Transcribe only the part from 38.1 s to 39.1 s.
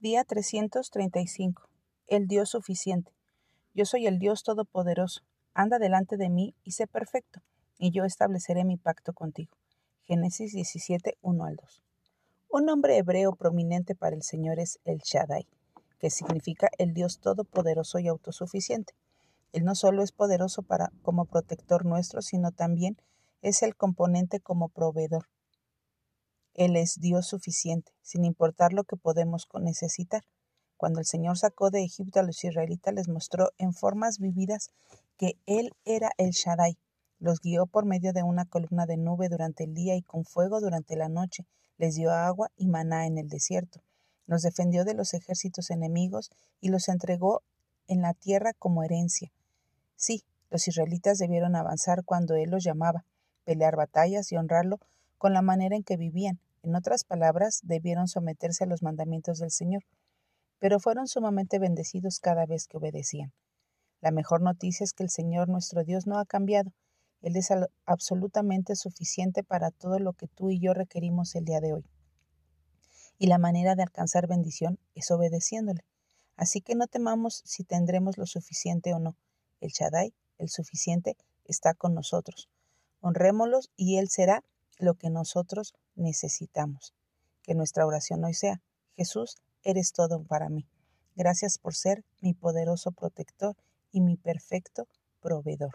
de una columna de